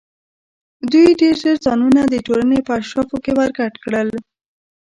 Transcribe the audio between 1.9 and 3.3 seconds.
د ټولنې په اشرافو